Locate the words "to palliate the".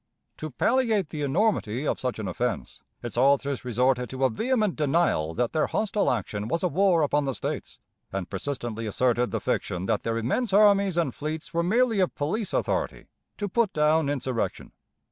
0.37-1.21